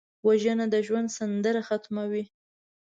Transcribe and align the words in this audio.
وژنه 0.27 0.65
د 0.73 0.75
ژوند 0.85 1.07
سندره 1.17 1.61
ختموي 1.67 2.23